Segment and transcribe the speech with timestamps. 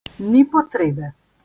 [0.31, 1.13] Ni potrebe.